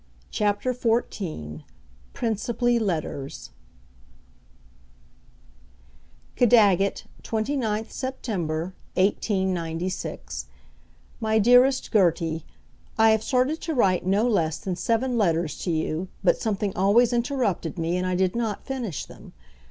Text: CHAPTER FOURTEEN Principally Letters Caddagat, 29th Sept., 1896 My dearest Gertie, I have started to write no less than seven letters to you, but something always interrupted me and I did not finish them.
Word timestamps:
CHAPTER 0.31 0.73
FOURTEEN 0.73 1.63
Principally 2.11 2.79
Letters 2.79 3.51
Caddagat, 6.35 7.03
29th 7.21 7.89
Sept., 7.91 8.27
1896 8.27 10.47
My 11.19 11.37
dearest 11.37 11.91
Gertie, 11.93 12.47
I 12.97 13.11
have 13.11 13.21
started 13.21 13.61
to 13.61 13.75
write 13.75 14.03
no 14.03 14.27
less 14.27 14.57
than 14.57 14.75
seven 14.75 15.19
letters 15.19 15.59
to 15.59 15.69
you, 15.69 16.07
but 16.23 16.41
something 16.41 16.75
always 16.75 17.13
interrupted 17.13 17.77
me 17.77 17.95
and 17.95 18.07
I 18.07 18.15
did 18.15 18.35
not 18.35 18.65
finish 18.65 19.05
them. 19.05 19.33